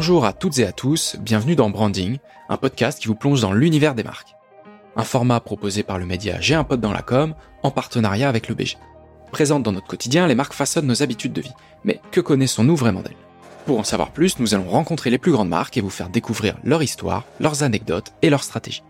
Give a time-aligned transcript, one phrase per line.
[0.00, 2.16] Bonjour à toutes et à tous, bienvenue dans Branding,
[2.48, 4.34] un podcast qui vous plonge dans l'univers des marques.
[4.96, 8.48] Un format proposé par le média J'ai un pote dans la com, en partenariat avec
[8.48, 8.78] le BG.
[9.30, 11.52] Présentes dans notre quotidien, les marques façonnent nos habitudes de vie.
[11.84, 13.12] Mais que connaissons-nous vraiment d'elles?
[13.66, 16.56] Pour en savoir plus, nous allons rencontrer les plus grandes marques et vous faire découvrir
[16.64, 18.82] leur histoire, leurs anecdotes et leurs stratégies.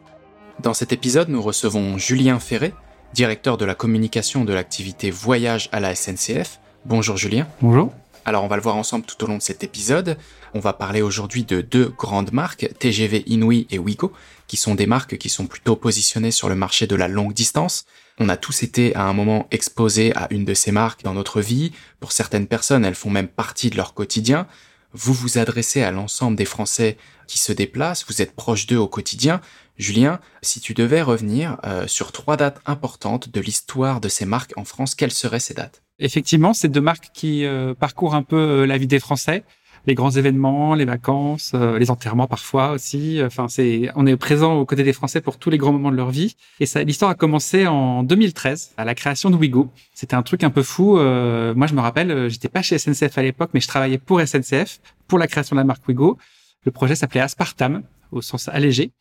[0.63, 2.73] Dans cet épisode, nous recevons Julien Ferré,
[3.15, 6.61] directeur de la communication de l'activité voyage à la SNCF.
[6.85, 7.49] Bonjour Julien.
[7.63, 7.93] Bonjour.
[8.25, 10.17] Alors on va le voir ensemble tout au long de cet épisode.
[10.55, 14.13] On va parler aujourd'hui de deux grandes marques, TGV Inouï et Wigo,
[14.47, 17.87] qui sont des marques qui sont plutôt positionnées sur le marché de la longue distance.
[18.19, 21.41] On a tous été à un moment exposés à une de ces marques dans notre
[21.41, 21.73] vie.
[22.01, 24.47] Pour certaines personnes, elles font même partie de leur quotidien.
[24.93, 28.89] Vous vous adressez à l'ensemble des Français qui se déplacent, vous êtes proche d'eux au
[28.89, 29.41] quotidien.
[29.79, 34.53] Julien, si tu devais revenir euh, sur trois dates importantes de l'histoire de ces marques
[34.57, 35.83] en France, quelles seraient ces dates?
[36.01, 39.45] Effectivement, c'est deux marques qui euh, parcourent un peu euh, la vie des Français
[39.87, 43.21] les grands événements, les vacances, euh, les enterrements parfois aussi.
[43.25, 45.97] Enfin, c'est, on est présent aux côtés des Français pour tous les grands moments de
[45.97, 46.37] leur vie.
[46.61, 49.71] Et ça, l'histoire a commencé en 2013 à la création de Wigo.
[49.95, 50.99] C'était un truc un peu fou.
[50.99, 53.99] Euh, moi, je me rappelle, euh, j'étais pas chez SNCF à l'époque, mais je travaillais
[53.99, 56.19] pour SNCF pour la création de la marque Wigo.
[56.65, 57.83] Le projet s'appelait Aspartam
[58.13, 58.93] au sens allégé.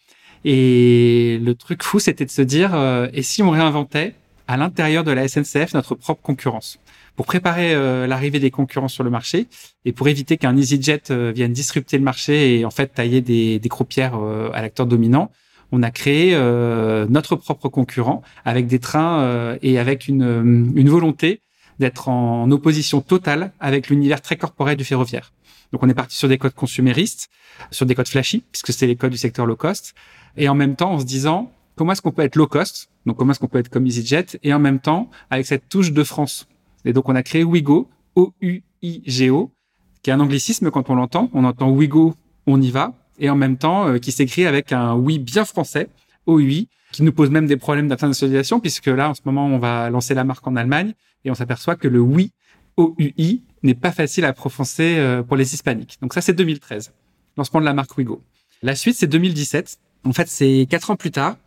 [0.46, 2.74] Et le truc fou, c'était de se dire,
[3.12, 4.16] et si on réinventait
[4.48, 6.80] à l'intérieur de la SNCF notre propre concurrence?
[7.20, 9.48] Pour préparer euh, l'arrivée des concurrents sur le marché
[9.84, 13.60] et pour éviter qu'un EasyJet euh, vienne disrupter le marché et en fait tailler des,
[13.60, 15.30] des croupières euh, à l'acteur dominant,
[15.74, 16.34] on a créé
[17.10, 21.42] notre propre concurrent avec des trains et avec une, une volonté
[21.78, 25.34] d'être en opposition totale avec l'univers très corporel du ferroviaire.
[25.74, 27.28] Donc on est parti sur des codes consuméristes,
[27.70, 29.94] sur des codes flashy, puisque c'est les codes du secteur low cost,
[30.38, 33.18] et en même temps en se disant comment est-ce qu'on peut être low cost, donc
[33.18, 36.04] comment est-ce qu'on peut être comme EasyJet, et en même temps avec cette touche de
[36.06, 36.48] France.
[36.86, 39.52] Et donc, on a créé Wigo, O-U-I-G-O,
[40.02, 41.30] qui est un anglicisme quand on l'entend.
[41.34, 42.16] On entend Wigo,
[42.48, 45.90] on y va, et en même temps, euh, qui s'écrit avec un oui bien français,
[46.26, 49.90] OUI, qui nous pose même des problèmes d'internationalisation, puisque là, en ce moment, on va
[49.90, 50.94] lancer la marque en Allemagne,
[51.26, 52.32] et on s'aperçoit que le oui,
[52.78, 55.98] OUI, n'est pas facile à prononcer euh, pour les hispaniques.
[56.02, 56.94] Donc ça, c'est 2013,
[57.38, 58.24] lancement de la marque Wigo.
[58.62, 59.80] La suite, c'est 2017.
[60.06, 61.38] En fait, c'est quatre ans plus tard.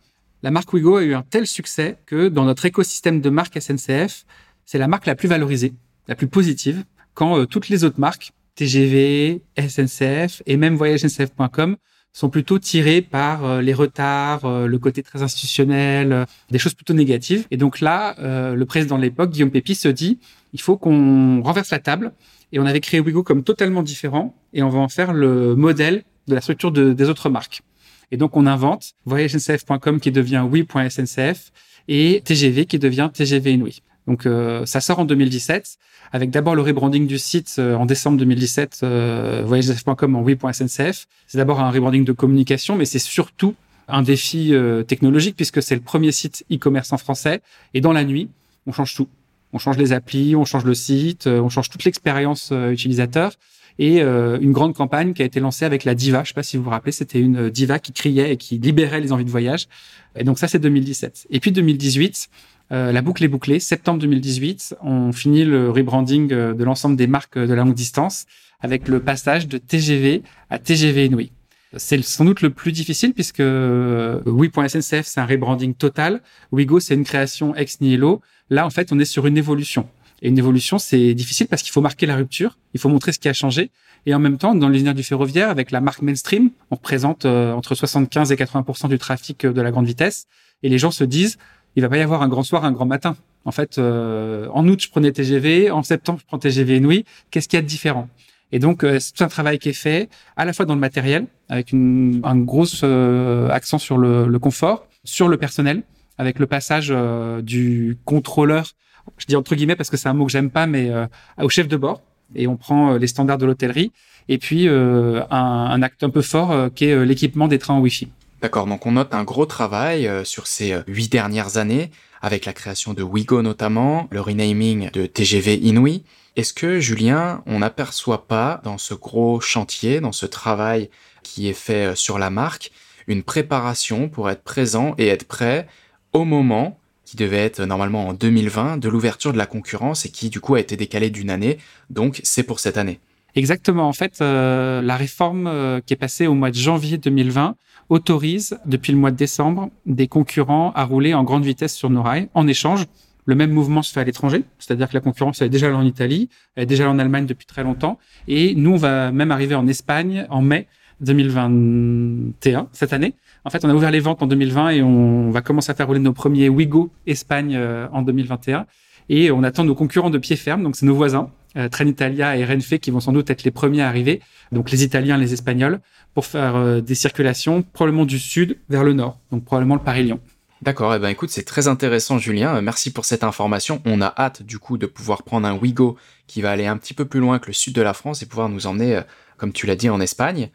[0.43, 4.25] La marque Wigo a eu un tel succès que dans notre écosystème de marque SNCF,
[4.65, 5.73] c'est la marque la plus valorisée,
[6.07, 11.77] la plus positive, quand euh, toutes les autres marques, TGV, SNCF et même voyagesncf.com,
[12.15, 16.93] sont plutôt tirées par euh, les retards, euh, le côté très institutionnel, des choses plutôt
[16.93, 17.47] négatives.
[17.49, 20.19] Et donc là, le président de l'époque, Guillaume Pépi, se dit,
[20.53, 22.11] il faut qu'on renverse la table.
[22.51, 26.03] Et on avait créé Wigo comme totalement différent, et on va en faire le modèle
[26.27, 27.63] de la structure des autres marques.
[28.11, 31.51] Et donc on invente voyagesncf.com qui devient oui.sncf
[31.87, 33.81] et TGV qui devient TGV Inouï.
[34.07, 35.77] Donc euh, ça sort en 2017
[36.13, 41.07] avec d'abord le rebranding du site euh, en décembre 2017 euh, voyagesf.com en oui.sncf.
[41.27, 43.55] C'est d'abord un rebranding de communication mais c'est surtout
[43.87, 47.41] un défi euh, technologique puisque c'est le premier site e-commerce en français
[47.73, 48.29] et dans la nuit,
[48.67, 49.07] on change tout.
[49.51, 53.33] On change les applis, on change le site, on change toute l'expérience utilisateur
[53.79, 56.23] et une grande campagne qui a été lancée avec la diva.
[56.23, 59.01] Je sais pas si vous vous rappelez, c'était une diva qui criait et qui libérait
[59.01, 59.67] les envies de voyage.
[60.15, 61.27] Et donc ça, c'est 2017.
[61.31, 62.29] Et puis 2018,
[62.71, 63.59] euh, la boucle est bouclée.
[63.59, 68.25] Septembre 2018, on finit le rebranding euh, de l'ensemble des marques de la longue distance
[68.61, 71.31] avec le passage de TGV à TGV Inouï.
[71.75, 76.21] C'est sans doute le plus difficile puisque euh, oui.sncf c'est un rebranding total.
[76.51, 78.21] Wigo c'est une création ex nihilo.
[78.49, 79.87] Là en fait on est sur une évolution.
[80.23, 83.19] Et une évolution c'est difficile parce qu'il faut marquer la rupture, il faut montrer ce
[83.19, 83.69] qui a changé.
[84.07, 87.75] Et en même temps dans l'univers du ferroviaire avec la marque mainstream, on représente entre
[87.75, 90.25] 75 et 80 du trafic de la grande vitesse.
[90.63, 91.37] Et les gens se disent
[91.75, 93.15] il va pas y avoir un grand soir, un grand matin.
[93.45, 97.05] En fait, euh, en août, je prenais TGV, en septembre, je prends TGV Inouï.
[97.31, 98.09] Qu'est-ce qu'il y a de différent?
[98.51, 101.25] Et donc, euh, c'est un travail qui est fait à la fois dans le matériel,
[101.49, 105.83] avec une, un gros euh, accent sur le, le, confort, sur le personnel,
[106.17, 106.93] avec le passage
[107.41, 108.67] du contrôleur,
[109.17, 110.91] je dis entre guillemets parce que c'est un mot que j'aime pas, mais
[111.37, 112.01] au chef de bord.
[112.35, 113.91] Et on prend les standards de l'hôtellerie.
[114.29, 118.09] Et puis, un, un, acte un peu fort qui est l'équipement des trains en Wi-Fi.
[118.43, 121.91] D'accord, donc on note un gros travail euh, sur ces euh, huit dernières années,
[122.21, 126.03] avec la création de Wigo notamment, le renaming de TGV Inouï.
[126.35, 130.89] Est-ce que, Julien, on n'aperçoit pas dans ce gros chantier, dans ce travail
[131.23, 132.71] qui est fait euh, sur la marque,
[133.07, 135.65] une préparation pour être présent et être prêt
[136.11, 136.77] au moment
[137.13, 140.55] qui devait être normalement en 2020 de l'ouverture de la concurrence et qui du coup
[140.55, 141.59] a été décalé d'une année,
[141.91, 142.99] donc c'est pour cette année.
[143.35, 143.87] Exactement.
[143.87, 147.55] En fait, la réforme qui est passée au mois de janvier 2020
[147.89, 152.01] autorise, depuis le mois de décembre, des concurrents à rouler en grande vitesse sur nos
[152.01, 152.87] rails, en échange
[153.25, 155.85] Le même mouvement se fait à l'étranger, c'est-à-dire que la concurrence est déjà là en
[155.85, 159.31] Italie, elle est déjà là en Allemagne depuis très longtemps, et nous on va même
[159.31, 160.67] arriver en Espagne en mai
[161.03, 163.13] 2021 cette année.
[163.45, 165.87] En fait, on a ouvert les ventes en 2020 et on va commencer à faire
[165.87, 168.65] rouler nos premiers Wigo Espagne euh, en 2021.
[169.09, 172.45] Et on attend nos concurrents de pied ferme, donc c'est nos voisins, euh, Trenitalia et
[172.45, 174.21] Renfe, qui vont sans doute être les premiers à arriver,
[174.53, 175.81] donc les Italiens, les Espagnols,
[176.13, 180.21] pour faire euh, des circulations probablement du sud vers le nord, donc probablement le Paris-Lyon.
[180.61, 183.81] D'accord, eh ben écoute, c'est très intéressant Julien, merci pour cette information.
[183.83, 185.97] On a hâte du coup de pouvoir prendre un Wigo
[186.27, 188.25] qui va aller un petit peu plus loin que le sud de la France et
[188.25, 189.01] pouvoir nous emmener,
[189.35, 190.49] comme tu l'as dit, en Espagne.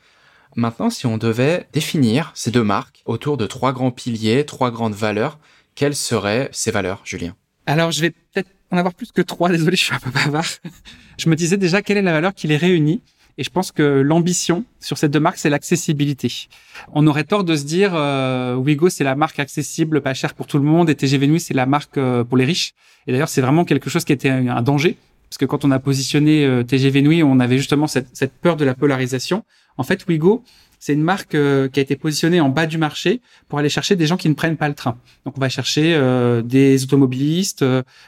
[0.56, 4.94] Maintenant, si on devait définir ces deux marques autour de trois grands piliers, trois grandes
[4.94, 5.38] valeurs,
[5.74, 7.34] quelles seraient ces valeurs, Julien?
[7.66, 10.46] Alors, je vais peut-être en avoir plus que trois, désolé, je suis un peu bavard.
[11.18, 13.02] Je me disais déjà quelle est la valeur qui les réunit.
[13.40, 16.48] Et je pense que l'ambition sur ces deux marques, c'est l'accessibilité.
[16.92, 20.48] On aurait tort de se dire, euh, Wigo, c'est la marque accessible, pas chère pour
[20.48, 22.74] tout le monde, et TGV Nuit, c'est la marque euh, pour les riches.
[23.06, 24.96] Et d'ailleurs, c'est vraiment quelque chose qui était un danger
[25.28, 28.56] parce que quand on a positionné euh, TGV Nuit, on avait justement cette, cette, peur
[28.56, 29.44] de la polarisation.
[29.78, 30.42] En fait, Wigo,
[30.78, 33.96] c'est une marque euh, qui a été positionnée en bas du marché pour aller chercher
[33.96, 34.98] des gens qui ne prennent pas le train.
[35.24, 37.64] Donc, on va chercher euh, des automobilistes,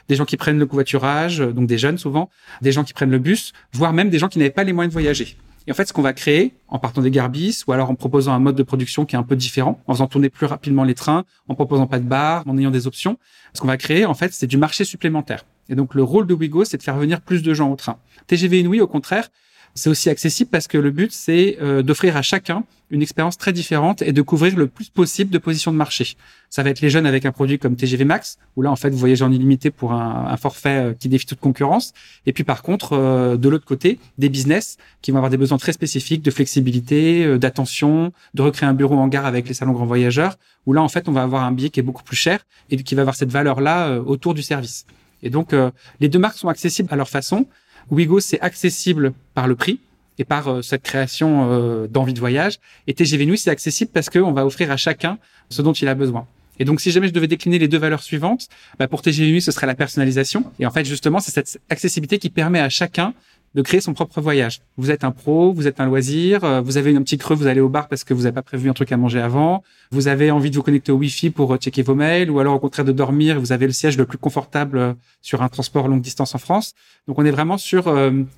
[0.07, 2.29] des gens qui prennent le covoiturage, donc des jeunes souvent,
[2.61, 4.91] des gens qui prennent le bus, voire même des gens qui n'avaient pas les moyens
[4.91, 5.37] de voyager.
[5.67, 8.33] Et en fait, ce qu'on va créer, en partant des garbis, ou alors en proposant
[8.33, 10.95] un mode de production qui est un peu différent, en faisant tourner plus rapidement les
[10.95, 13.17] trains, en proposant pas de bar, en ayant des options,
[13.53, 15.45] ce qu'on va créer, en fait, c'est du marché supplémentaire.
[15.69, 17.97] Et donc, le rôle de Wigo, c'est de faire venir plus de gens au train.
[18.27, 19.29] TGV Inouï, au contraire,
[19.75, 23.53] c'est aussi accessible parce que le but, c'est euh, d'offrir à chacun une expérience très
[23.53, 26.17] différente et de couvrir le plus possible de positions de marché.
[26.49, 28.89] Ça va être les jeunes avec un produit comme TGV Max, où là, en fait,
[28.89, 31.93] vous voyagez en illimité pour un, un forfait euh, qui défie toute concurrence.
[32.25, 35.57] Et puis, par contre, euh, de l'autre côté, des business qui vont avoir des besoins
[35.57, 39.85] très spécifiques de flexibilité, d'attention, de recréer un bureau en gare avec les salons grands
[39.85, 42.45] voyageurs, où là, en fait, on va avoir un billet qui est beaucoup plus cher
[42.69, 44.85] et qui va avoir cette valeur-là autour du service.
[45.23, 47.45] Et donc, euh, les deux marques sont accessibles à leur façon.
[47.89, 49.79] Wigo, c'est accessible par le prix
[50.17, 52.59] et par euh, cette création euh, d'envie de voyage.
[52.87, 55.17] Et TGV Nuit, c'est accessible parce qu'on va offrir à chacun
[55.49, 56.27] ce dont il a besoin.
[56.59, 58.47] Et donc, si jamais je devais décliner les deux valeurs suivantes,
[58.77, 60.45] bah pour TGV Nuit, ce serait la personnalisation.
[60.59, 63.13] Et en fait, justement, c'est cette accessibilité qui permet à chacun
[63.53, 64.61] de créer son propre voyage.
[64.77, 67.47] Vous êtes un pro, vous êtes un loisir, euh, vous avez un petit creux, vous
[67.47, 70.07] allez au bar parce que vous n'avez pas prévu un truc à manger avant, vous
[70.07, 72.59] avez envie de vous connecter au Wi-Fi pour euh, checker vos mails, ou alors au
[72.59, 76.01] contraire de dormir, vous avez le siège le plus confortable euh, sur un transport longue
[76.01, 76.73] distance en France.
[77.07, 77.87] Donc on est vraiment sur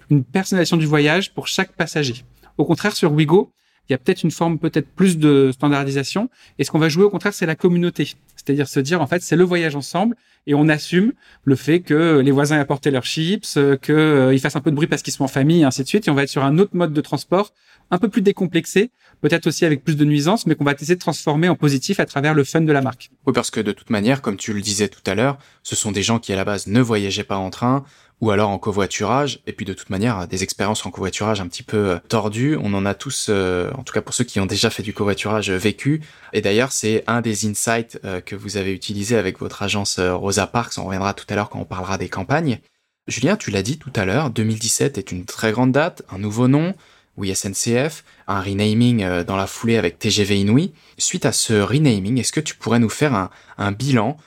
[0.09, 2.23] une personnalisation du voyage pour chaque passager.
[2.57, 3.51] Au contraire, sur Wigo,
[3.89, 6.29] il y a peut-être une forme peut-être plus de standardisation.
[6.57, 8.13] Et ce qu'on va jouer au contraire, c'est la communauté.
[8.45, 11.13] C'est-à-dire se dire, en fait, c'est le voyage ensemble et on assume
[11.43, 14.75] le fait que les voisins aient apporté leurs chips, qu'ils euh, fassent un peu de
[14.75, 16.07] bruit parce qu'ils sont en famille, et ainsi de suite.
[16.07, 17.53] Et on va être sur un autre mode de transport,
[17.91, 18.91] un peu plus décomplexé,
[19.21, 22.05] peut-être aussi avec plus de nuisances, mais qu'on va essayer de transformer en positif à
[22.05, 23.09] travers le fun de la marque.
[23.25, 25.91] Oui, parce que de toute manière, comme tu le disais tout à l'heure, ce sont
[25.91, 27.85] des gens qui à la base ne voyageaient pas en train,
[28.23, 29.41] ou alors en covoiturage.
[29.47, 32.73] Et puis de toute manière, des expériences en covoiturage un petit peu euh, tordues, on
[32.73, 35.49] en a tous, euh, en tout cas pour ceux qui ont déjà fait du covoiturage,
[35.49, 36.01] euh, vécu.
[36.31, 40.77] Et d'ailleurs, c'est un des insights que vous avez utilisé avec votre agence Rosa Parks.
[40.77, 42.59] On reviendra tout à l'heure quand on parlera des campagnes.
[43.07, 46.47] Julien, tu l'as dit tout à l'heure, 2017 est une très grande date, un nouveau
[46.47, 46.73] nom,
[47.17, 50.71] oui SNCF, un renaming dans la foulée avec TGV Inouï.
[50.97, 54.17] Suite à ce renaming, est-ce que tu pourrais nous faire un, un bilan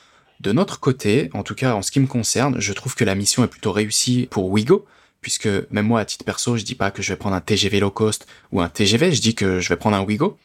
[0.41, 3.15] de notre côté, en tout cas en ce qui me concerne, je trouve que la
[3.15, 4.85] mission est plutôt réussie pour Wigo,
[5.21, 7.81] puisque même moi à titre perso, je dis pas que je vais prendre un TGV
[7.81, 10.39] low cost ou un TGV, je dis que je vais prendre un Wigo.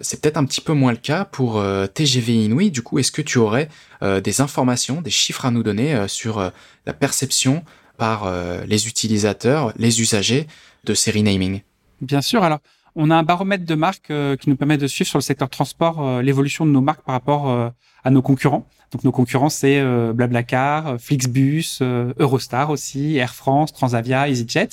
[0.00, 2.70] C'est peut-être un petit peu moins le cas pour euh, TGV Inouï.
[2.70, 3.68] Du coup, est-ce que tu aurais
[4.02, 6.52] euh, des informations, des chiffres à nous donner euh, sur
[6.86, 7.64] la perception
[7.96, 8.32] par
[8.64, 10.46] les utilisateurs, les usagers
[10.84, 11.62] de ces renaming
[12.00, 12.44] Bien sûr.
[12.44, 12.60] Alors,
[12.94, 16.22] on a un baromètre de marques qui nous permet de suivre sur le secteur transport
[16.22, 17.72] l'évolution de nos marques par rapport
[18.04, 18.68] à nos concurrents.
[18.92, 24.68] Donc nos concurrents, c'est Blablacar, Flixbus, Eurostar aussi, Air France, Transavia, EasyJet.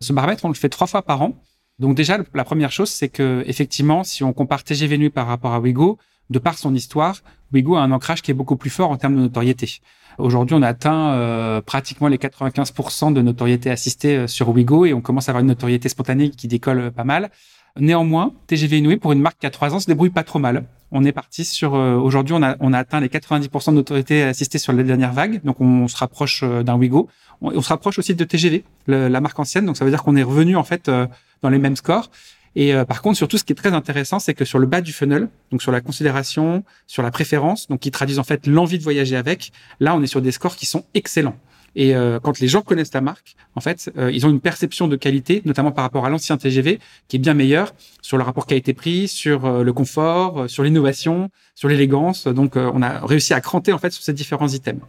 [0.00, 1.32] Ce baromètre, on le fait trois fois par an.
[1.78, 5.60] Donc déjà, la première chose, c'est que effectivement, si on compare TGV par rapport à
[5.60, 5.98] Wigo,
[6.30, 9.14] de par son histoire, Wigo a un ancrage qui est beaucoup plus fort en termes
[9.14, 9.78] de notoriété.
[10.18, 15.30] Aujourd'hui, on atteint pratiquement les 95% de notoriété assistée sur Wigo et on commence à
[15.30, 17.30] avoir une notoriété spontanée qui décolle pas mal.
[17.76, 20.64] Néanmoins, TGV Inouï, pour une marque qui a trois ans, se débrouille pas trop mal.
[20.90, 24.58] On est parti sur euh, aujourd'hui, on a, on a atteint les 90% d'autorité assistée
[24.58, 27.08] sur la dernière vague, donc on, se rapproche euh, d'un Wigo.
[27.40, 30.22] On, se rapproche aussi de TGV, la marque ancienne, donc ça veut dire qu'on est
[30.22, 31.06] revenu en fait euh,
[31.42, 32.10] dans les mêmes scores.
[32.56, 34.92] Et par contre, surtout, ce qui est très intéressant, c'est que sur le bas du
[34.92, 38.82] funnel, donc sur la considération, sur la préférence, donc qui traduisent en fait l'envie de
[38.82, 41.36] voyager avec, là, on est sur des scores qui sont excellents.
[41.76, 44.88] Et euh, quand les gens connaissent ta marque, en fait, euh, ils ont une perception
[44.88, 47.72] de qualité, notamment par rapport à l'ancien TGV, qui est bien meilleure
[48.02, 52.26] sur le rapport qualité-prix, sur euh, le confort, sur l'innovation, sur l'élégance.
[52.26, 54.82] Donc, on a réussi à cranter en fait sur ces différents items.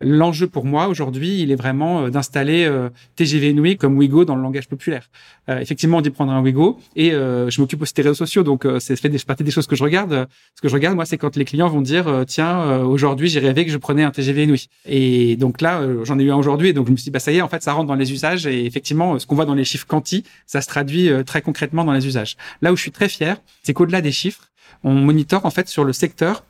[0.00, 4.36] L'enjeu pour moi aujourd'hui, il est vraiment euh, d'installer euh, TGV Inouï comme Wigo dans
[4.36, 5.10] le langage populaire.
[5.48, 8.66] Euh, effectivement, on dit prendre un Wigo et je m'occupe aussi des réseaux sociaux, donc
[8.80, 10.28] c'est fait des partie des choses que je regarde.
[10.54, 13.64] Ce que je regarde, moi, c'est quand les clients vont dire tiens, aujourd'hui, j'ai rêvé
[13.64, 14.66] que je prenais un TGV Inouï.
[14.86, 17.32] Et donc là, j'en ai eu un aujourd'hui, donc je me suis dit bah ça
[17.32, 19.54] y est, en fait, ça rentre dans les usages et effectivement, ce qu'on voit dans
[19.54, 22.36] les chiffres quanti, ça se traduit très concrètement dans les usages.
[22.62, 24.50] Là où je suis très fier, c'est qu'au-delà des chiffres,
[24.84, 26.44] on monitore en fait sur le secteur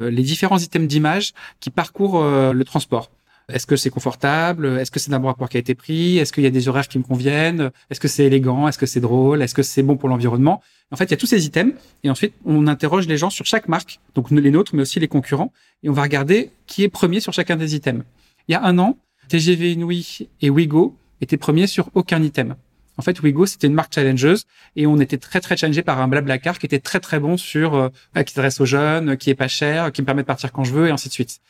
[0.00, 3.10] les différents items d'image qui parcourent euh, le transport.
[3.48, 4.66] Est-ce que c'est confortable?
[4.78, 6.18] Est-ce que c'est un bon rapport qui a été pris?
[6.18, 7.70] Est-ce qu'il y a des horaires qui me conviennent?
[7.90, 8.68] Est-ce que c'est élégant?
[8.68, 9.42] Est-ce que c'est drôle?
[9.42, 10.62] Est-ce que c'est bon pour l'environnement?
[10.90, 13.44] En fait, il y a tous ces items et ensuite on interroge les gens sur
[13.44, 16.88] chaque marque, donc les nôtres, mais aussi les concurrents, et on va regarder qui est
[16.88, 18.04] premier sur chacun des items.
[18.48, 18.96] Il y a un an,
[19.28, 22.56] TGV Inouï et Wigo étaient premiers sur aucun item.
[22.98, 24.44] En fait, Wigo, c'était une marque challengeuse
[24.76, 27.74] et on était très très challengé par un Blablacar qui était très très bon sur
[27.74, 27.88] euh,
[28.24, 30.72] qui s'adresse aux jeunes, qui est pas cher, qui me permet de partir quand je
[30.72, 31.40] veux et ainsi de suite.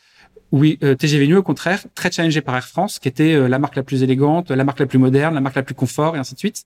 [0.51, 3.59] Oui, euh, TGV New, au contraire, très challengé par Air France, qui était euh, la
[3.59, 6.19] marque la plus élégante, la marque la plus moderne, la marque la plus confort et
[6.19, 6.63] ainsi de suite.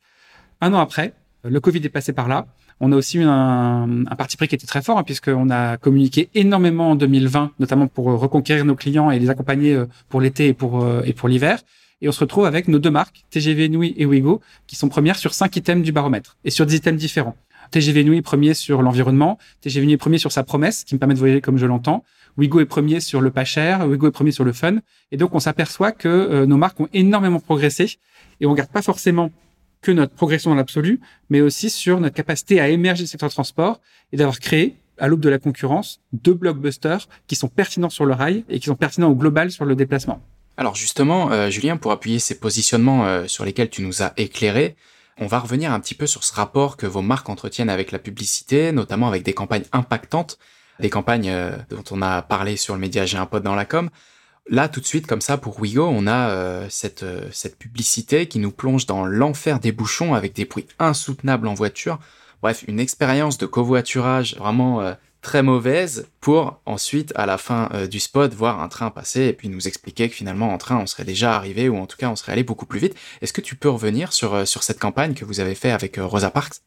[0.62, 2.46] Un an après, le Covid est passé par là.
[2.80, 5.78] On a aussi eu un, un parti pris qui était très fort, hein, puisqu'on a
[5.78, 10.54] communiqué énormément en 2020, notamment pour reconquérir nos clients et les accompagner pour l'été et
[10.54, 11.60] pour, et pour l'hiver.
[12.02, 15.18] Et on se retrouve avec nos deux marques, TGV Nui et Wigo, qui sont premières
[15.18, 17.36] sur cinq items du baromètre et sur des items différents.
[17.72, 21.16] TGV Nui premier sur l'environnement, TGV Nui est premier sur sa promesse, qui me permet
[21.16, 22.04] de voyager comme je l'entends.
[22.38, 24.78] Wigo est premier sur le pas cher, Wigo est premier sur le fun.
[25.12, 27.98] Et donc, on s'aperçoit que euh, nos marques ont énormément progressé
[28.40, 29.32] et on regarde pas forcément
[29.82, 31.00] que notre progression dans l'absolu,
[31.30, 35.20] mais aussi sur notre capacité à émerger du secteur transport et d'avoir créé, à l'aube
[35.20, 39.10] de la concurrence, deux blockbusters qui sont pertinents sur le rail et qui sont pertinents
[39.10, 40.22] au global sur le déplacement.
[40.60, 44.76] Alors justement, euh, Julien, pour appuyer ces positionnements euh, sur lesquels tu nous as éclairé,
[45.20, 48.00] on va revenir un petit peu sur ce rapport que vos marques entretiennent avec la
[48.00, 50.40] publicité, notamment avec des campagnes impactantes,
[50.80, 53.66] des campagnes euh, dont on a parlé sur le média J'ai un pote dans la
[53.66, 53.92] com.
[54.50, 58.52] Là, tout de suite, comme ça, pour Wigo, on a cette, cette publicité qui nous
[58.52, 62.00] plonge dans l'enfer des bouchons avec des bruits insoutenables en voiture.
[62.42, 68.00] Bref, une expérience de covoiturage vraiment très mauvaise pour ensuite, à la fin euh, du
[68.00, 71.04] spot, voir un train passer et puis nous expliquer que finalement en train on serait
[71.04, 72.96] déjà arrivé ou en tout cas on serait allé beaucoup plus vite.
[73.22, 75.98] Est-ce que tu peux revenir sur, euh, sur cette campagne que vous avez fait avec
[75.98, 76.62] euh, Rosa Parks?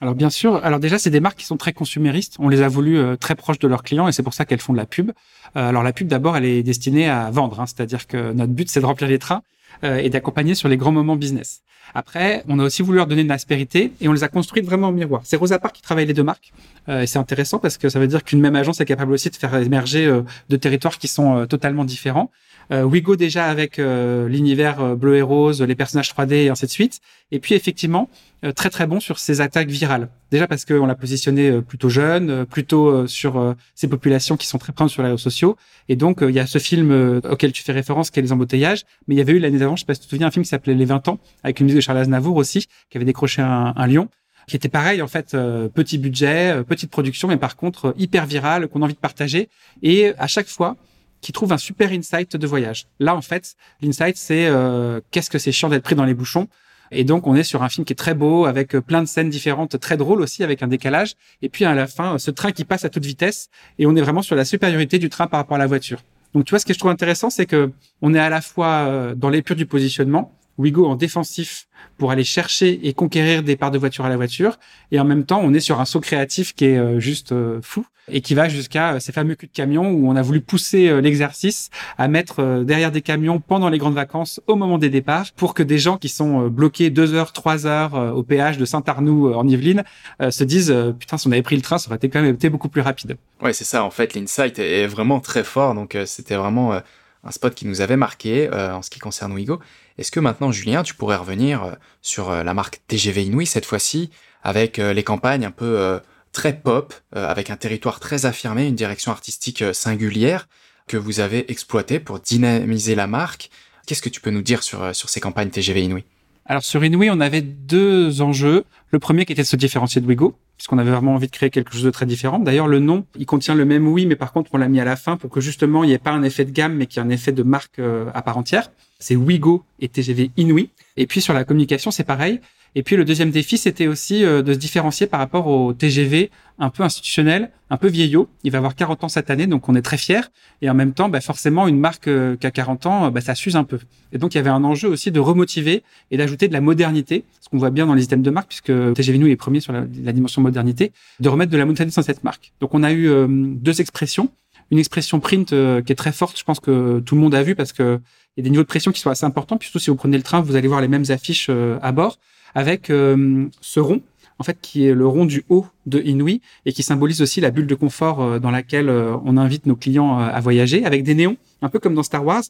[0.00, 2.36] Alors bien sûr, alors déjà c'est des marques qui sont très consuméristes.
[2.38, 4.74] On les a voulu très proches de leurs clients et c'est pour ça qu'elles font
[4.74, 5.12] de la pub.
[5.54, 8.80] alors la pub d'abord elle est destinée à vendre, hein, c'est-à-dire que notre but c'est
[8.80, 9.42] de remplir les trains
[9.82, 11.62] et d'accompagner sur les grands moments business.
[11.94, 14.88] Après, on a aussi voulu leur donner une aspérité et on les a construites vraiment
[14.88, 15.22] en miroir.
[15.24, 16.52] C'est Rosa Parks qui travaille les deux marques
[16.88, 19.30] euh, et c'est intéressant parce que ça veut dire qu'une même agence est capable aussi
[19.30, 22.30] de faire émerger euh, de territoires qui sont euh, totalement différents.
[22.72, 26.70] Euh, Wigo déjà avec euh, l'univers bleu et rose, les personnages 3D et ainsi de
[26.70, 27.00] suite.
[27.32, 28.08] Et puis effectivement,
[28.54, 30.08] très très bon sur ces attaques virales.
[30.30, 34.90] Déjà parce qu'on l'a positionné plutôt jeune, plutôt sur ces populations qui sont très présentes
[34.90, 35.56] sur les réseaux sociaux.
[35.88, 38.84] Et donc il y a ce film auquel tu fais référence, qui est Les embouteillages.
[39.08, 40.30] Mais il y avait eu l'année d'avant, je sais pas si tu te souviens, un
[40.30, 43.42] film qui s'appelait Les 20 ans, avec une de Charles Aznavour aussi, qui avait décroché
[43.42, 44.08] un, lion
[44.48, 45.36] qui était pareil en fait,
[45.74, 49.48] petit budget, petite production, mais par contre hyper viral, qu'on a envie de partager.
[49.82, 50.76] Et à chaque fois,
[51.20, 52.86] qui trouve un super insight de voyage.
[53.00, 56.48] Là, en fait, l'insight, c'est euh, qu'est-ce que c'est chiant d'être pris dans les bouchons.
[56.92, 59.08] Et donc, on est sur un film qui est très beau, avec euh, plein de
[59.08, 61.14] scènes différentes, très drôles aussi, avec un décalage.
[61.42, 63.48] Et puis, à la fin, ce train qui passe à toute vitesse.
[63.78, 66.00] Et on est vraiment sur la supériorité du train par rapport à la voiture.
[66.32, 68.86] Donc, tu vois, ce que je trouve intéressant, c'est que on est à la fois
[68.86, 73.70] euh, dans l'épure du positionnement, Wigo en défensif pour aller chercher et conquérir des parts
[73.70, 74.58] de voiture à la voiture.
[74.92, 77.60] Et en même temps, on est sur un saut créatif qui est euh, juste euh,
[77.62, 80.40] fou et qui va jusqu'à euh, ces fameux culs de camion où on a voulu
[80.40, 85.32] pousser l'exercice à mettre derrière des camions pendant les grandes vacances au moment des départs
[85.36, 89.32] pour que des gens qui sont bloqués deux heures, trois heures au péage de Saint-Arnoux
[89.32, 89.82] en Yvelines
[90.30, 92.48] se disent putain si on avait pris le train ça aurait été quand même été
[92.48, 93.16] beaucoup plus rapide.
[93.42, 96.80] Ouais c'est ça en fait l'insight est vraiment très fort donc c'était vraiment
[97.26, 99.60] un spot qui nous avait marqué en ce qui concerne Wigo.
[99.98, 103.64] Est-ce que maintenant, Julien, tu pourrais revenir euh, sur euh, la marque TGV Inouï cette
[103.64, 104.10] fois-ci,
[104.42, 106.00] avec euh, les campagnes un peu
[106.32, 110.48] très pop, avec un territoire très affirmé, une direction artistique singulière
[110.86, 113.50] que vous avez exploité pour dynamiser la marque?
[113.86, 116.04] Qu'est-ce que tu peux nous dire sur, sur ces campagnes TGV Inouï?
[116.48, 118.64] Alors sur Inouï, on avait deux enjeux.
[118.90, 121.50] Le premier qui était de se différencier de Wigo, puisqu'on avait vraiment envie de créer
[121.50, 122.38] quelque chose de très différent.
[122.38, 124.84] D'ailleurs, le nom, il contient le même oui, mais par contre, on l'a mis à
[124.84, 127.02] la fin pour que justement, il n'y ait pas un effet de gamme, mais qu'il
[127.02, 127.80] y ait un effet de marque
[128.14, 130.70] à part entière c'est Wigo et TGV Inouï.
[130.96, 132.40] Et puis sur la communication, c'est pareil.
[132.74, 136.30] Et puis le deuxième défi, c'était aussi euh, de se différencier par rapport au TGV
[136.58, 138.28] un peu institutionnel, un peu vieillot.
[138.42, 140.22] Il va avoir 40 ans cette année, donc on est très fiers.
[140.62, 143.34] Et en même temps, bah, forcément, une marque euh, qui a 40 ans, bah, ça
[143.34, 143.78] s'use un peu.
[144.12, 147.24] Et donc il y avait un enjeu aussi de remotiver et d'ajouter de la modernité,
[147.40, 149.72] ce qu'on voit bien dans les items de marque, puisque TGV Inouï est premier sur
[149.72, 149.82] la,
[150.12, 152.52] dimension modernité, de remettre de la modernité dans cette marque.
[152.60, 154.30] Donc on a eu euh, deux expressions
[154.70, 156.38] une expression print euh, qui est très forte.
[156.38, 158.00] Je pense que tout le monde a vu parce que
[158.36, 159.56] il y a des niveaux de pression qui sont assez importants.
[159.56, 161.92] Puis surtout, si vous prenez le train, vous allez voir les mêmes affiches euh, à
[161.92, 162.18] bord
[162.56, 164.02] avec ce rond
[164.38, 167.50] en fait, qui est le rond du haut de Inouï et qui symbolise aussi la
[167.50, 171.02] bulle de confort euh, dans laquelle euh, on invite nos clients euh, à voyager, avec
[171.04, 172.42] des néons, un peu comme dans Star Wars,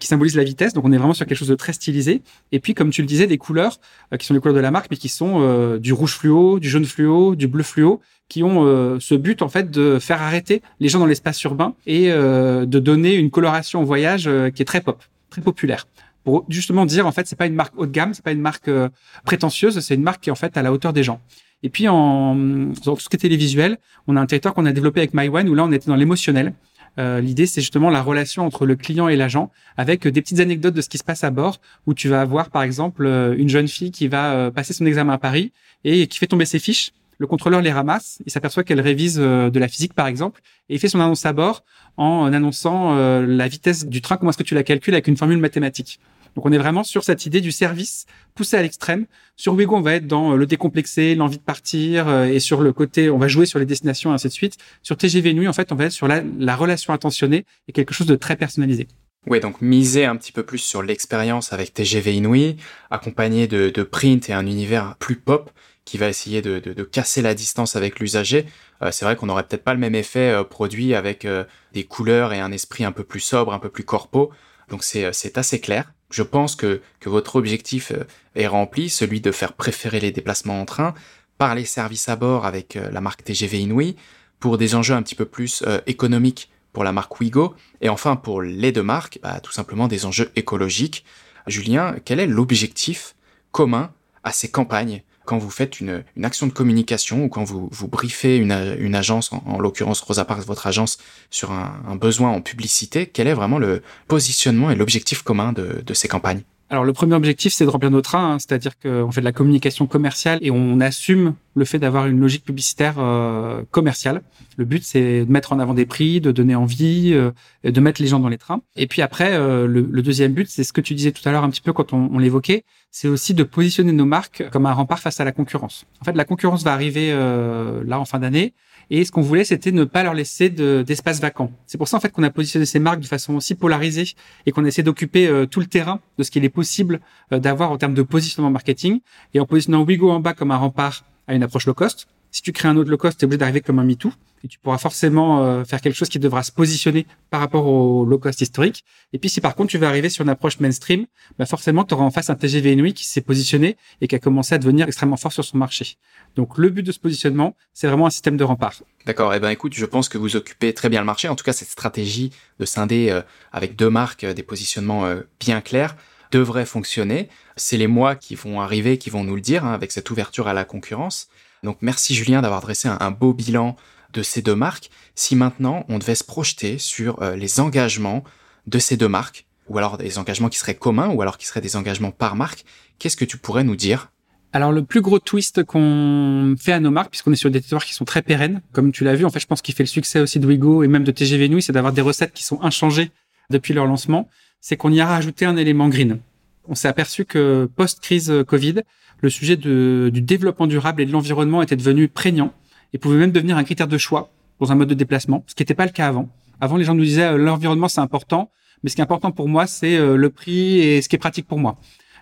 [0.00, 0.72] qui symbolisent la vitesse.
[0.74, 2.22] Donc, on est vraiment sur quelque chose de très stylisé.
[2.50, 3.78] Et puis, comme tu le disais, des couleurs
[4.18, 6.84] qui sont les couleurs de la marque, mais qui sont du rouge fluo, du jaune
[6.84, 10.98] fluo, du bleu fluo, qui ont ce but en fait de faire arrêter les gens
[10.98, 15.40] dans l'espace urbain et de donner une coloration au voyage qui est très pop, très
[15.40, 15.86] populaire
[16.28, 18.42] pour justement dire en fait c'est pas une marque haut de gamme, c'est pas une
[18.42, 18.90] marque euh,
[19.24, 21.22] prétentieuse, c'est une marque qui est en fait à la hauteur des gens.
[21.62, 24.72] Et puis en dans tout ce qui est télévisuel, on a un territoire qu'on a
[24.72, 26.52] développé avec MyOne où là on était dans l'émotionnel.
[26.98, 30.74] Euh, L'idée, c'est justement la relation entre le client et l'agent, avec des petites anecdotes
[30.74, 33.48] de ce qui se passe à bord, où tu vas avoir, par exemple, euh, une
[33.48, 35.52] jeune fille qui va euh, passer son examen à Paris
[35.84, 36.90] et qui fait tomber ses fiches.
[37.18, 40.78] Le contrôleur les ramasse, il s'aperçoit qu'elle révise de la physique, par exemple, et il
[40.78, 41.64] fait son annonce à bord
[41.96, 45.38] en annonçant la vitesse du train, comment est-ce que tu la calcules avec une formule
[45.38, 45.98] mathématique.
[46.36, 49.06] Donc on est vraiment sur cette idée du service poussé à l'extrême.
[49.36, 52.60] Sur Wego, on va être dans euh, le décomplexé, l'envie de partir, euh, et sur
[52.60, 54.56] le côté, on va jouer sur les destinations, et ainsi de suite.
[54.82, 56.22] Sur TGV Nuit, en fait, on va être sur la,
[56.56, 58.88] relation attentionnée et quelque chose de très personnalisé.
[59.26, 62.56] Oui, donc miser un petit peu plus sur l'expérience avec TGV Inouï,
[62.90, 65.50] accompagné de, print et un univers plus pop
[65.84, 68.46] qui va essayer de, casser la distance avec l'usager.
[68.82, 71.26] Euh, c'est vrai qu'on n'aurait peut-être pas le même effet produit avec
[71.72, 74.30] des couleurs et un esprit un peu plus sobre, un peu plus corpo.
[74.68, 75.04] Donc c'est
[75.36, 75.92] assez clair.
[76.10, 80.60] Je pense que, que votre objectif euh, est rempli, celui de faire préférer les déplacements
[80.60, 80.94] en train
[81.36, 83.96] par les services à bord avec euh, la marque TGV Inouï,
[84.40, 88.16] pour des enjeux un petit peu plus euh, économiques pour la marque Wigo, et enfin
[88.16, 91.04] pour les deux marques, bah, tout simplement des enjeux écologiques.
[91.46, 93.14] Julien, quel est l'objectif
[93.52, 97.86] commun à ces campagnes quand vous faites une, action de communication ou quand vous, vous
[97.86, 98.50] briefez une,
[98.94, 100.96] agence, en, l'occurrence Rosa Parks, votre agence,
[101.28, 106.08] sur un, besoin en publicité, quel est vraiment le positionnement et l'objectif commun de ces
[106.08, 106.42] campagnes?
[106.70, 109.32] Alors le premier objectif, c'est de remplir nos trains, hein, c'est-à-dire qu'on fait de la
[109.32, 114.20] communication commerciale et on assume le fait d'avoir une logique publicitaire euh, commerciale.
[114.58, 117.30] Le but, c'est de mettre en avant des prix, de donner envie, euh,
[117.64, 118.60] de mettre les gens dans les trains.
[118.76, 121.42] Et puis après, euh, le, deuxième but, c'est ce que tu disais tout à l'heure
[121.42, 124.72] un petit peu quand on, on l'évoquait, c'est aussi de positionner nos marques comme un
[124.74, 125.86] rempart face à la concurrence.
[126.02, 128.54] En fait, la concurrence va arriver là en fin d'année.
[128.90, 131.52] Et ce qu'on voulait, c'était ne pas leur laisser d'espace vacant.
[131.66, 134.14] C'est pour ça en fait qu'on a positionné ces marques de façon aussi polarisée
[134.46, 137.00] et qu'on essaie d'occuper euh, tout le terrain de ce qu'il est possible
[137.32, 139.00] euh, d'avoir en termes de positionnement marketing.
[139.34, 142.42] Et en positionnant Wigo en bas comme un rempart à une approche low cost, si
[142.42, 144.12] tu crées un autre low cost, tu es obligé d'arriver comme un MeToo
[144.44, 148.04] et tu pourras forcément euh, faire quelque chose qui devra se positionner par rapport au
[148.04, 148.84] low cost historique.
[149.12, 151.06] Et puis si par contre tu veux arriver sur une approche mainstream,
[151.38, 154.18] bah forcément tu auras en face un TGV Inouï qui s'est positionné et qui a
[154.18, 155.96] commencé à devenir extrêmement fort sur son marché.
[156.36, 158.74] Donc le but de ce positionnement, c'est vraiment un système de rempart.
[159.06, 159.34] D'accord.
[159.34, 161.28] Eh ben écoute, je pense que vous occupez très bien le marché.
[161.28, 165.08] En tout cas, cette stratégie de scinder euh, avec deux marques, euh, des positionnements
[165.40, 165.96] bien clairs
[166.30, 167.28] devrait fonctionner.
[167.56, 170.48] C'est les mois qui vont arriver qui vont nous le dire hein, avec cette ouverture
[170.48, 171.28] à la concurrence.
[171.62, 173.76] Donc merci Julien d'avoir dressé un, beau bilan
[174.12, 174.90] de ces deux marques.
[175.14, 178.24] Si maintenant on devait se projeter sur euh, les engagements
[178.66, 181.60] de ces deux marques, ou alors des engagements qui seraient communs, ou alors qui seraient
[181.60, 182.64] des engagements par marque,
[182.98, 184.10] qu'est-ce que tu pourrais nous dire?
[184.52, 187.84] Alors le plus gros twist qu'on fait à nos marques, puisqu'on est sur des territoires
[187.84, 189.88] qui sont très pérennes, comme tu l'as vu, en fait je pense qu'il fait le
[189.88, 192.62] succès aussi de Wigo et même de TGV Nuit, c'est d'avoir des recettes qui sont
[192.62, 193.10] inchangées
[193.50, 194.28] depuis leur lancement,
[194.60, 196.20] c'est qu'on y a rajouté un élément green.
[196.66, 198.82] On s'est aperçu que post-crise Covid,
[199.20, 202.52] le sujet du développement durable et de l'environnement était devenu prégnant
[202.92, 205.62] et pouvait même devenir un critère de choix dans un mode de déplacement, ce qui
[205.62, 206.28] n'était pas le cas avant.
[206.60, 208.50] Avant, les gens nous disaient euh, l'environnement c'est important,
[208.82, 211.18] mais ce qui est important pour moi c'est euh, le prix et ce qui est
[211.18, 211.76] pratique pour moi.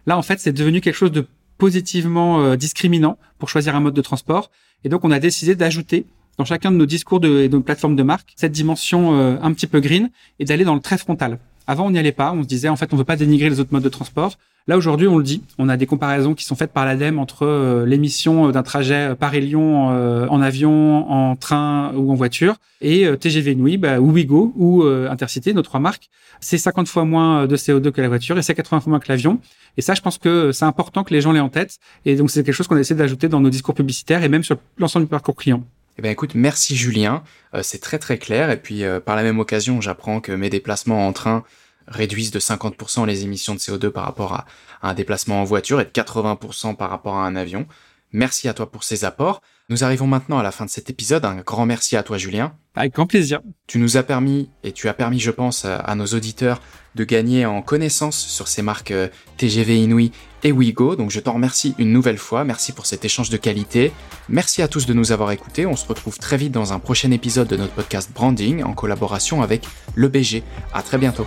[0.07, 1.27] Là, en fait, c'est devenu quelque chose de
[1.59, 4.51] positivement euh, discriminant pour choisir un mode de transport,
[4.85, 6.07] et donc on a décidé d'ajouter
[6.39, 9.67] dans chacun de nos discours et de nos plateformes de marque cette dimension un petit
[9.67, 11.39] peu green et d'aller dans le très frontal.
[11.67, 12.33] Avant, on n'y allait pas.
[12.33, 14.37] On se disait, en fait, on veut pas dénigrer les autres modes de transport.
[14.69, 15.43] Là, aujourd'hui, on le dit.
[15.59, 19.91] On a des comparaisons qui sont faites par l'ADEME entre euh, l'émission d'un trajet Paris-Lyon
[19.93, 24.53] euh, en avion, en train ou en voiture et euh, TGV Nuit, bah, ou Wigo
[24.57, 26.09] ou Intercité, nos trois marques.
[26.41, 29.07] C'est 50 fois moins de CO2 que la voiture et c'est 80 fois moins que
[29.09, 29.39] l'avion.
[29.77, 31.79] Et ça, je pense que c'est important que les gens l'aient en tête.
[32.05, 34.43] Et donc, c'est quelque chose qu'on a essayé d'ajouter dans nos discours publicitaires et même
[34.43, 35.63] sur l'ensemble du parcours client.
[35.99, 37.23] Eh bien écoute, merci Julien,
[37.55, 40.51] euh, c'est très très clair et puis euh, par la même occasion j'apprends que mes
[40.51, 41.43] déplacements en train
[41.87, 44.45] réduisent de 50% les émissions de CO2 par rapport à,
[44.83, 47.67] un déplacement en voiture et de 80% par rapport à un avion.
[48.13, 49.41] Merci à toi pour ces apports.
[49.69, 51.25] Nous arrivons maintenant à la fin de cet épisode.
[51.25, 52.53] Un grand merci à toi, Julien.
[52.77, 53.41] Avec grand plaisir.
[53.67, 56.61] Tu nous as permis, et tu as permis, je pense, à nos auditeurs
[56.95, 60.13] de gagner en connaissance sur ces marques euh, TGV Inouï
[60.45, 60.95] et Wigo.
[60.95, 62.45] Donc je t'en remercie une nouvelle fois.
[62.45, 63.93] Merci pour cet échange de qualité.
[64.29, 65.67] Merci à tous de nous avoir écoutés.
[65.67, 69.43] On se retrouve très vite dans un prochain épisode de notre podcast Branding en collaboration
[69.43, 70.45] avec le BG.
[70.73, 71.27] À très bientôt.